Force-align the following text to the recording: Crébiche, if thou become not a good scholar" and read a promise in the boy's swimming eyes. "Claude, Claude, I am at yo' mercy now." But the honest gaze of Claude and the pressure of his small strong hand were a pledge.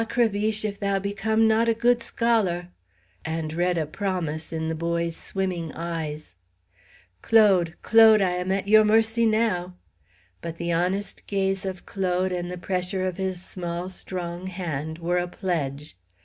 Crébiche, 0.03 0.65
if 0.65 0.79
thou 0.79 0.97
become 0.97 1.47
not 1.47 1.69
a 1.69 1.75
good 1.75 2.01
scholar" 2.01 2.69
and 3.23 3.53
read 3.53 3.77
a 3.77 3.85
promise 3.85 4.51
in 4.51 4.67
the 4.67 4.73
boy's 4.73 5.15
swimming 5.15 5.71
eyes. 5.73 6.37
"Claude, 7.21 7.75
Claude, 7.83 8.19
I 8.19 8.31
am 8.31 8.51
at 8.51 8.67
yo' 8.67 8.83
mercy 8.83 9.27
now." 9.27 9.75
But 10.41 10.57
the 10.57 10.71
honest 10.71 11.27
gaze 11.27 11.65
of 11.65 11.85
Claude 11.85 12.31
and 12.31 12.51
the 12.51 12.57
pressure 12.57 13.05
of 13.05 13.17
his 13.17 13.43
small 13.43 13.91
strong 13.91 14.47
hand 14.47 14.97
were 14.97 15.19
a 15.19 15.27
pledge. 15.27 15.95